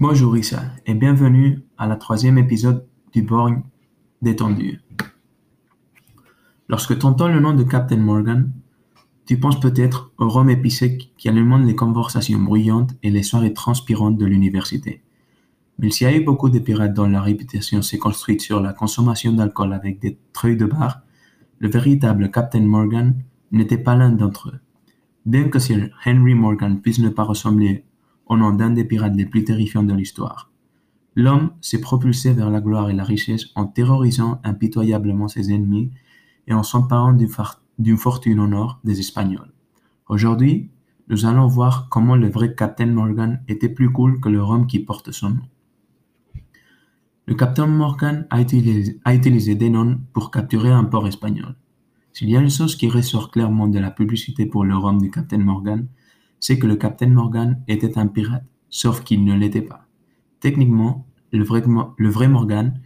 [0.00, 3.62] Bonjour Issa et bienvenue à la troisième épisode du Borgne
[4.22, 4.80] détendu.
[6.68, 8.52] Lorsque tu entends le nom de Captain Morgan,
[9.26, 14.16] tu penses peut-être au rhum épicé qui alimente les conversations bruyantes et les soirées transpirantes
[14.16, 15.02] de l'université.
[15.80, 18.72] Mais s'il y a eu beaucoup de pirates dont la réputation s'est construite sur la
[18.72, 21.00] consommation d'alcool avec des treuils de bar,
[21.58, 23.20] le véritable Captain Morgan
[23.50, 24.60] n'était pas l'un d'entre eux.
[25.26, 27.84] Bien que Sir Henry Morgan puisse ne pas ressembler
[28.28, 30.50] au nom d'un des pirates les plus terrifiants de l'histoire,
[31.14, 35.90] l'homme s'est propulsé vers la gloire et la richesse en terrorisant impitoyablement ses ennemis
[36.46, 39.52] et en s'emparant d'une fortune en or des Espagnols.
[40.08, 40.70] Aujourd'hui,
[41.08, 44.78] nous allons voir comment le vrai Captain Morgan était plus cool que le rhum qui
[44.78, 45.42] porte son nom.
[47.26, 51.56] Le Captain Morgan a utilisé, des noms pour capturer un port espagnol.
[52.14, 55.10] S'il y a une chose qui ressort clairement de la publicité pour le rhum du
[55.10, 55.86] Captain Morgan,
[56.40, 59.86] c'est que le Captain Morgan était un pirate, sauf qu'il ne l'était pas.
[60.40, 62.80] Techniquement, le vrai, Morgan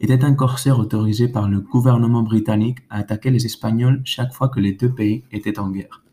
[0.00, 4.60] était un corsaire autorisé par le gouvernement britannique à attaquer les Espagnols chaque fois que
[4.60, 6.04] les deux pays étaient en guerre,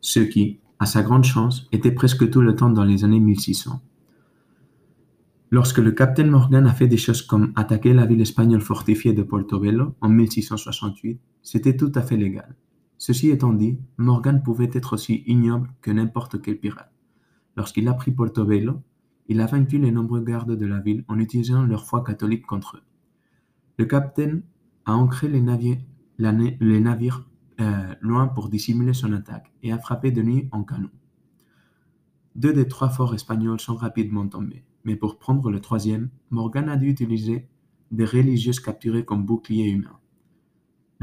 [0.00, 3.80] ce qui, à sa grande chance, était presque tout le temps dans les années 1600.
[5.50, 9.22] Lorsque le capitaine Morgan a fait des choses comme attaquer la ville espagnole fortifiée de
[9.22, 12.56] Portobello en 1668, c'était tout à fait légal.
[13.06, 16.90] Ceci étant dit, Morgan pouvait être aussi ignoble que n'importe quel pirate.
[17.54, 18.80] Lorsqu'il a pris Portobello,
[19.28, 22.78] il a vaincu les nombreux gardes de la ville en utilisant leur foi catholique contre
[22.78, 22.82] eux.
[23.76, 24.42] Le capitaine
[24.86, 27.28] a ancré les navires,
[27.60, 30.88] euh, loin pour dissimuler son attaque et a frappé de nuit en canon.
[32.36, 36.78] Deux des trois forts espagnols sont rapidement tombés, mais pour prendre le troisième, Morgan a
[36.78, 37.50] dû utiliser
[37.90, 39.98] des religieuses capturées comme boucliers humains.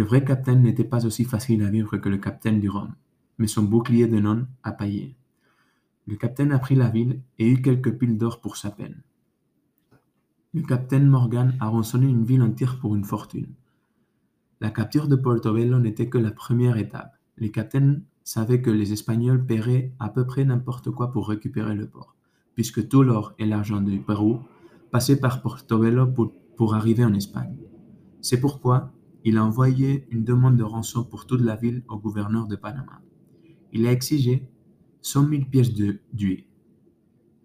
[0.01, 2.95] Le vrai capitaine n'était pas aussi facile à vivre que le capitaine du Rhum,
[3.37, 5.15] mais son bouclier de non a paillé.
[6.07, 9.03] Le capitaine a pris la ville et eut quelques piles d'or pour sa peine.
[10.55, 13.53] Le capitaine Morgan a rançonné une ville entière pour une fortune.
[14.59, 17.15] La capture de Portobello n'était que la première étape.
[17.37, 21.85] Les capitaines savaient que les Espagnols paieraient à peu près n'importe quoi pour récupérer le
[21.85, 22.15] port,
[22.55, 24.39] puisque tout l'or et l'argent du Pérou
[24.89, 27.55] passaient par Portobello pour, pour arriver en Espagne.
[28.19, 28.91] C'est pourquoi
[29.23, 33.01] il a envoyé une demande de rançon pour toute la ville au gouverneur de Panama.
[33.71, 34.49] Il a exigé
[35.01, 36.45] 100 000 pièces d'huile,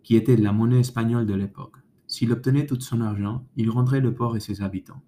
[0.02, 1.76] qui était la monnaie espagnole de l'époque.
[2.06, 5.02] S'il obtenait tout son argent, il rendrait le port et ses habitants.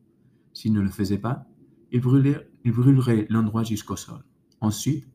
[0.53, 1.47] S'il ne le faisait pas,
[1.93, 2.03] il
[2.65, 4.23] il brûlerait l'endroit jusqu'au sol.
[4.61, 5.09] Ensuite,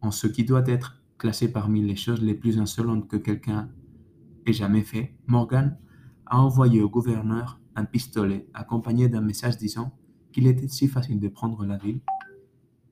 [0.00, 3.70] en ce qui doit être classé parmi les choses les plus insolentes que quelqu'un
[4.46, 5.78] ait jamais fait, Morgan
[6.26, 9.96] a envoyé au gouverneur un pistolet accompagné d'un message disant
[10.32, 12.00] qu'il était si facile de prendre la ville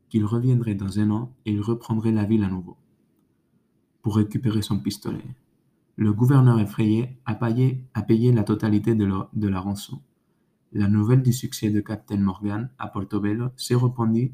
[0.09, 2.77] qu'il reviendrait dans un an et il reprendrait la ville à nouveau
[4.03, 5.25] pour récupérer son pistolet.
[5.97, 10.00] Le gouverneur effrayé a payé, la totalité de, de la rançon.
[10.73, 14.33] La nouvelle du succès de Captain Morgan à Portobello s'est répandue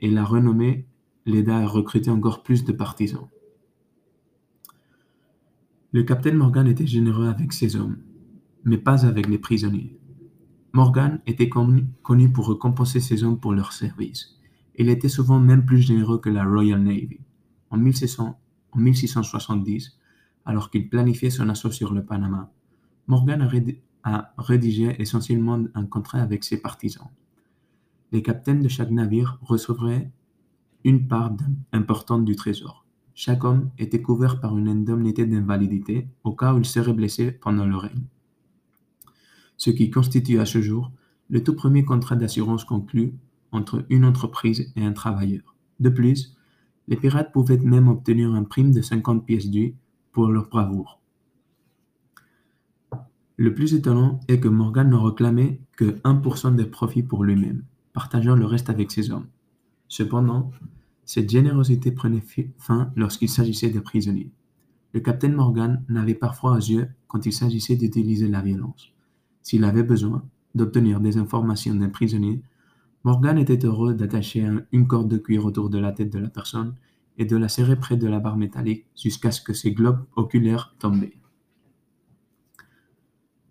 [0.00, 0.86] et la renommée
[1.26, 3.28] l'aida à recruter encore plus de partisans.
[5.92, 7.98] Le capitaine Morgan était généreux avec ses hommes,
[8.64, 9.98] mais pas avec les prisonniers.
[10.76, 14.36] Morgan était connu pour récompenser ses hommes pour leurs services.
[14.74, 17.20] Il était souvent même plus généreux que la Royal Navy.
[17.70, 19.98] En, 1670,
[20.44, 22.52] alors qu'il planifiait son assaut sur le Panama,
[23.06, 23.48] Morgan
[24.02, 27.08] a, rédigé essentiellement un contrat avec ses partisans.
[28.12, 30.12] Les capitaines de chaque navire recevraient
[30.84, 31.34] une part
[31.72, 32.84] importante du trésor.
[33.14, 37.64] Chaque homme était couvert par une indemnité d'invalidité au cas où il serait blessé pendant
[37.64, 38.04] le règne
[39.56, 40.90] ce qui constitue à ce jour
[41.28, 43.14] le tout premier contrat d'assurance conclu
[43.52, 45.56] entre une entreprise et un travailleur.
[45.80, 46.36] De plus,
[46.88, 49.74] les pirates pouvaient même obtenir un prime de 50 pièces d'huile
[50.12, 51.00] pour leur bravoure.
[53.38, 58.34] Le plus étonnant est que Morgan ne réclamait que 1% des profits pour lui-même, partageant
[58.34, 59.26] le reste avec ses hommes.
[59.88, 60.50] Cependant,
[61.04, 62.22] cette générosité prenait
[62.58, 64.32] fin lorsqu'il s'agissait des prisonniers.
[64.94, 68.95] Le capitaine Morgan n'avait parfois aux yeux quand il s'agissait d'utiliser la violence.
[69.46, 70.24] S'il avait besoin
[70.56, 72.42] d'obtenir des informations d'un prisonnier,
[73.04, 76.74] Morgan était heureux d'attacher une corde de cuir autour de la tête de la personne
[77.16, 80.74] et de la serrer près de la barre métallique jusqu'à ce que ses globes oculaires
[80.80, 81.12] tombent.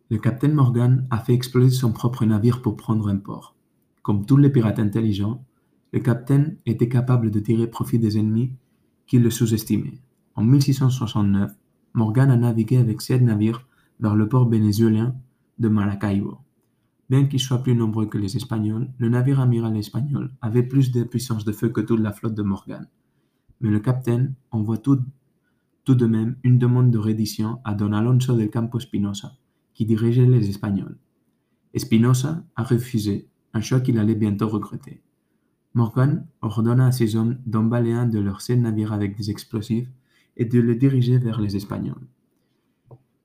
[0.10, 3.56] Le capitaine Morgan a fait exploser son propre navire pour prendre un port.
[4.02, 5.46] Comme tous les pirates intelligents,
[5.94, 8.52] le capitaine était capable de tirer profit des ennemis
[9.08, 10.02] qui le sous-estimaient.
[10.36, 11.54] En 1669,
[11.94, 13.66] Morgan a navigué avec sept navires
[14.02, 15.16] vers le port vénézuélien
[15.60, 16.40] de Maracaibo.
[17.10, 21.04] Bien qu'ils soient plus nombreux que les Espagnols, le navire amiral espagnol avait plus de
[21.04, 22.88] puissance de feu que toute la flotte de Morgan.
[23.62, 25.00] Mais le capitaine envoie tout,
[25.88, 29.34] de même une demande de reddition à Don Alonso del Campo Espinosa,
[29.74, 30.98] qui dirigeait les Espagnols.
[31.74, 35.04] Espinosa a refusé, un choix qu'il allait bientôt regretter.
[35.76, 39.92] Morgan ordonna à ses hommes d'emballer un de leurs sept navires avec des explosifs
[40.38, 42.08] et de le diriger vers les Espagnols.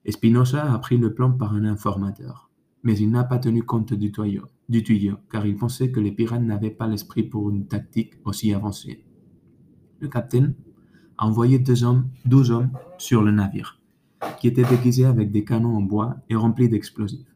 [0.03, 2.49] Espinosa a pris le plan par un informateur,
[2.81, 6.11] mais il n'a pas tenu compte du tuyau, du tuyau, car il pensait que les
[6.11, 9.05] pirates n'avaient pas l'esprit pour une tactique aussi avancée.
[9.99, 10.55] Le capitaine
[11.19, 13.79] a envoyé deux hommes, douze hommes sur le navire,
[14.39, 17.35] qui était déguisé avec des canons en bois et remplis d'explosifs.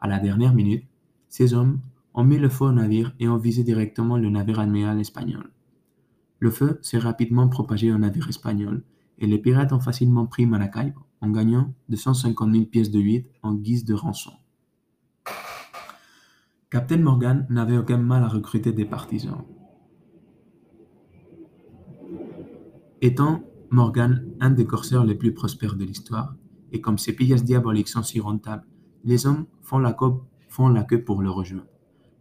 [0.00, 0.84] À la dernière minute,
[1.28, 1.80] ces hommes
[2.14, 5.52] ont mis le feu au navire et ont visé directement le navire amiral espagnol.
[6.40, 8.82] Le feu s'est rapidement propagé au navire espagnol
[9.18, 13.54] et les pirates ont facilement pris Maracaibo en gagnant 250 000 pièces de huit en
[13.54, 14.32] guise de rançon.
[16.70, 19.44] Captain Morgan n'avait aucun mal à recruter des partisans.
[23.00, 26.34] Étant Morgan un des corsaires les plus prospères de l'histoire,
[26.72, 28.66] et comme ses pillages diaboliques sont si rentables,
[29.04, 29.96] les hommes font la,
[30.48, 31.66] font la queue pour le rejoindre.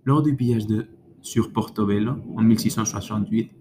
[0.06, 0.88] Lors du pillage de
[1.22, 3.52] sur Portobello en 1668,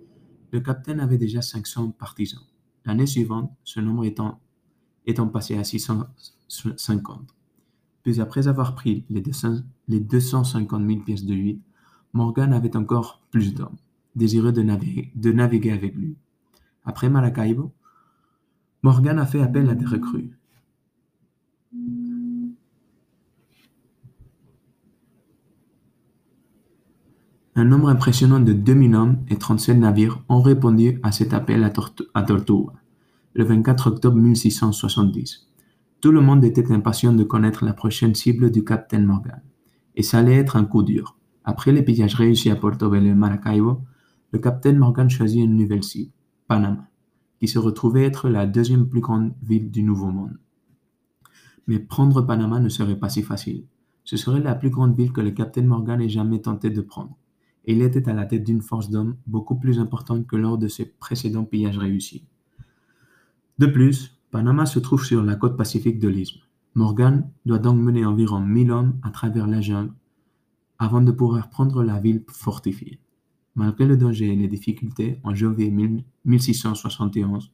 [0.53, 2.41] le capitaine avait déjà 500 partisans.
[2.85, 4.41] L'année suivante, ce nombre étant,
[5.09, 7.35] étant passé à 650.
[8.03, 11.61] Puis après avoir pris les, 250 000 pièces de huit,
[12.13, 13.77] Morgan avait encore plus d'hommes,
[14.15, 16.15] désireux de naviguer, avec lui.
[16.85, 17.73] Après Maracaibo,
[18.83, 20.31] Morgan a fait appel à des recrues.
[27.57, 31.71] Un nombre impressionnant de 2000 hommes et 37 navires ont répondu à cet appel à,
[31.71, 32.73] Tortuga,
[33.39, 35.47] le 24 octobre 1670.
[36.01, 39.41] Tout le monde était impatient de connaître la prochaine cible du capitaine Morgan,
[39.95, 41.17] et ça allait être un coup dur.
[41.45, 43.83] Après les pillages réussis à Portobello et Maracaibo,
[44.33, 46.11] le capitaine Morgan choisit une nouvelle cible,
[46.49, 46.89] Panama,
[47.39, 50.37] qui se retrouvait être la deuxième plus grande ville du Nouveau Monde.
[51.69, 53.67] Mais prendre Panama ne serait pas si facile.
[54.03, 57.17] Ce serait la plus grande ville que le capitaine Morgan ait jamais tenté de prendre,
[57.67, 60.67] et il était à la tête d'une force d'hommes beaucoup plus importante que lors de
[60.67, 62.27] ses précédents pillages réussis.
[63.59, 66.41] De plus, Panama se trouve sur la côte pacifique de l'isthme.
[66.75, 69.93] Morgan doit donc mener environ 1000 hommes à travers la jungle
[70.79, 73.01] avant de pouvoir prendre la ville fortifiée.
[73.57, 75.73] Malgré le danger et les difficultés, en janvier
[76.25, 77.51] 1671,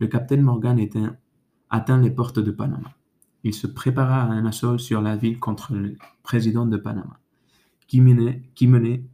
[0.00, 0.84] le capitaine Morgan
[1.70, 2.92] atteint les portes de Panama.
[3.44, 7.20] Il se prépara à un assaut sur la ville contre le président de Panama,
[7.86, 9.04] qui menait, qui menait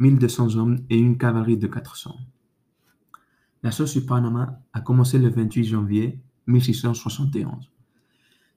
[0.00, 2.16] 1200 hommes et une cavalerie de 400.
[3.62, 7.70] L'assaut sur Panama a commencé le 28 janvier 1671.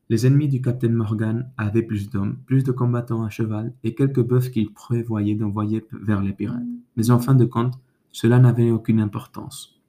[0.07, 4.23] Les ennemis du capitaine Morgan avaient plus d'hommes, plus de combattants à cheval et quelques
[4.23, 6.63] bœufs qu'ils prévoyaient d'envoyer vers les pirates.
[6.95, 7.77] Mais en fin de compte,
[8.13, 9.81] cela n'avait aucune importance.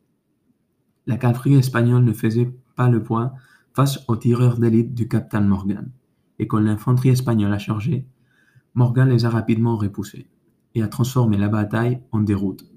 [1.06, 3.34] La cavalerie espagnole ne faisait pas le poids
[3.72, 5.90] face aux tireurs d'élite du capitaine Morgan,
[6.40, 8.06] et quand l'infanterie espagnole a chargé,
[8.74, 10.26] Morgan les a rapidement repoussés
[10.74, 12.73] et a transformé la bataille en déroute.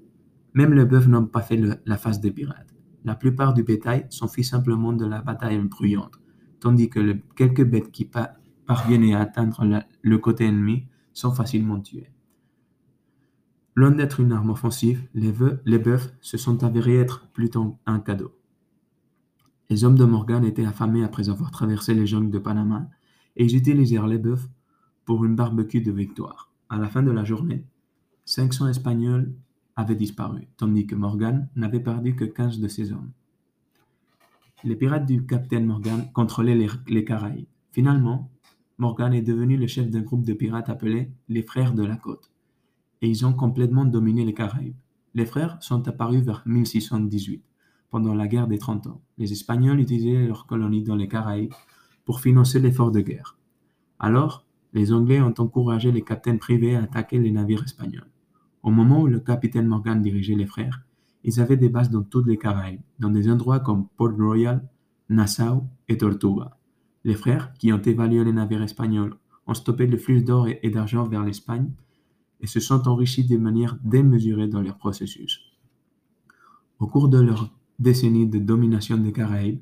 [0.58, 2.74] Même les bœufs n'ont pas fait la face des pirates.
[3.04, 6.18] La plupart du bétail s'enfuit simplement de la bataille bruyante,
[6.58, 8.10] tandis que quelques bêtes qui
[8.66, 12.10] parviennent à atteindre le côté ennemi sont facilement tuées.
[13.76, 15.32] Loin d'être une arme offensive, les,
[15.64, 18.36] les bœufs se sont avérés être plutôt un cadeau.
[19.70, 22.88] Les hommes de Morgan étaient affamés après avoir traversé les jungles de Panama
[23.36, 24.50] et ils utilisèrent les bœufs
[25.04, 26.50] pour une barbecue de victoire.
[26.68, 27.64] À la fin de la journée,
[28.24, 29.32] 500 Espagnols
[29.78, 33.12] avait disparu, tandis que Morgan n'avait perdu que 15 de ses hommes.
[34.64, 36.58] Les pirates du capitaine Morgan contrôlaient
[36.88, 37.46] les, Caraïbes.
[37.70, 38.28] Finalement,
[38.78, 42.32] Morgan est devenu le chef d'un groupe de pirates appelé les Frères de la Côte,
[43.02, 44.74] et ils ont complètement dominé les Caraïbes.
[45.14, 47.44] Les frères sont apparus vers 1618,
[47.88, 49.00] pendant la guerre des Trente Ans.
[49.16, 51.54] Les Espagnols utilisaient leurs colonies dans les Caraïbes
[52.04, 53.38] pour financer l'effort de guerre.
[54.00, 58.10] Alors, les Anglais ont encouragé les capitaines privés à attaquer les navires espagnols.
[58.62, 60.82] Au moment où le capitaine Morgan dirigeait les frères,
[61.24, 64.66] ils avaient des bases dans toutes les Caraïbes, dans des endroits comme Port Royal,
[65.08, 66.56] Nassau et Tortuga.
[67.04, 71.04] Les frères, qui ont évalué les navires espagnols, ont stoppé le flux d'or et d'argent
[71.04, 71.70] vers l'Espagne
[72.40, 75.40] et se sont enrichis de manière démesurée dans leur processus.
[76.78, 79.60] Au cours de leur décennie de domination des Caraïbes,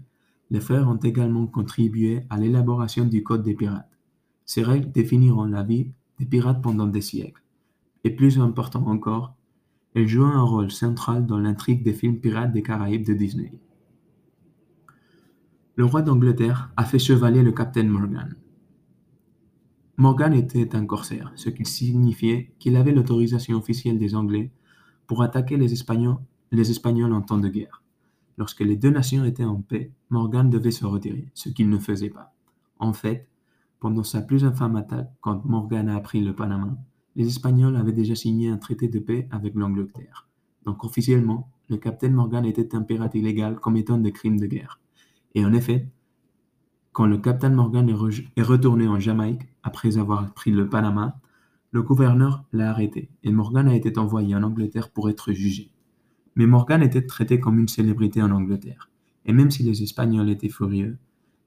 [0.51, 3.91] les frères ont également contribué à l'élaboration du Code des pirates.
[4.45, 7.43] Ces règles définiront la vie des pirates pendant des siècles.
[8.07, 9.35] Et plus important encore,
[9.97, 13.53] elle joua un rôle central dans l'intrigue des films Pirates des Caraïbes de Disney.
[15.75, 18.37] Le roi d'Angleterre a fait chevalier le capitaine Morgan.
[19.97, 24.53] Morgan était un corsaire, ce qui signifiait qu'il avait l'autorisation officielle des Anglais
[25.09, 26.19] pour attaquer les Espagnols,
[26.53, 27.83] les Espagnols en temps de guerre.
[28.39, 32.11] Lorsque les deux nations étaient en paix, Morgan devait se retirer, ce qu'il ne faisait
[32.11, 32.33] pas.
[32.79, 33.27] En fait,
[33.81, 36.79] pendant sa plus infâme attaque, quand Morgan a appris le Panama,
[37.17, 40.29] les Espagnols avaient déjà signé un traité de paix avec l'Angleterre.
[40.65, 44.81] Donc officiellement, le capitaine Morgan était un pirate illégal commettant des crimes de guerre.
[45.35, 45.89] Et en effet,
[46.93, 51.19] quand le capitaine Morgan est, retourné en Jamaïque après avoir pris le Panama,
[51.71, 55.71] le gouverneur l'a arrêté et Morgan a été envoyé en Angleterre pour être jugé.
[56.37, 58.91] Mais Morgan était traité comme une célébrité en Angleterre.
[59.25, 60.99] Et même si les Espagnols étaient furieux,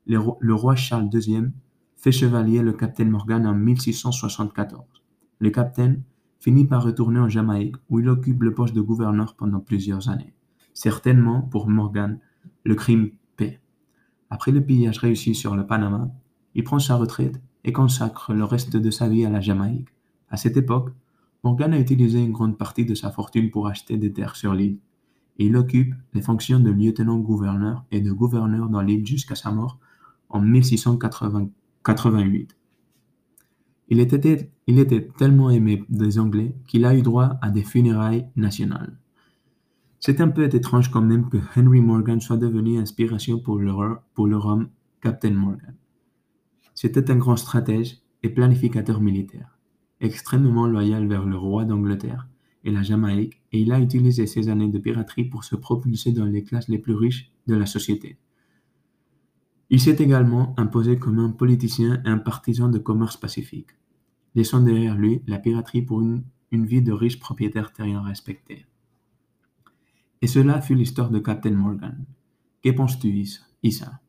[0.08, 1.52] le roi Charles II
[1.96, 4.99] fait chevalier le capitaine Morgan en 1674.
[5.40, 6.04] Le capitaine
[6.40, 10.34] finit par retourner en Jamaïque où il occupe le poste de gouverneur pendant plusieurs années.
[10.74, 12.20] Certainement, pour Morgan,
[12.64, 13.60] le crime paie.
[14.30, 16.10] Après le pillage réussi sur le Panama,
[16.56, 19.90] il prend sa retraite et consacre le reste de sa vie à la Jamaïque.
[20.30, 20.92] À cette époque,
[21.44, 24.78] Morgan a utilisé une grande partie de sa fortune pour acheter des terres sur l'île,
[25.42, 29.80] il occupe les fonctions de lieutenant-gouverneur et de gouverneur dans l'île jusqu'à sa mort
[30.28, 32.58] en 1688.
[33.92, 39.00] Il était, tellement aimé des Anglais qu'il a eu droit à des funérailles nationales.
[40.00, 43.74] C'est un peu étrange quand même que Henry Morgan soit devenu inspiration pour le,
[44.14, 44.30] pour
[45.02, 45.76] Captain Morgan.
[46.76, 49.58] C'était un grand stratège et planificateur militaire,
[50.00, 52.28] extrêmement loyal vers le roi d'Angleterre
[52.64, 56.26] et la Jamaïque, et il a utilisé ses années de piraterie pour se propulser dans
[56.26, 58.18] les classes les plus riches de la société.
[59.72, 63.70] Il s'est également imposé comme un politicien et un partisan de commerce pacifique,
[64.34, 68.66] laissant derrière lui la piraterie pour une, vie de riche propriétaire terrien respecté.
[70.22, 72.04] Et cela fut l'histoire de Captain Morgan.
[72.64, 73.26] Que penses-tu,
[73.62, 74.00] Issa?